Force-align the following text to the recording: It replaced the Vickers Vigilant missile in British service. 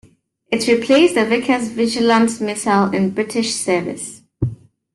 It 0.49 0.67
replaced 0.67 1.13
the 1.13 1.25
Vickers 1.27 1.67
Vigilant 1.67 2.41
missile 2.41 2.91
in 2.91 3.11
British 3.11 3.53
service. 3.53 4.23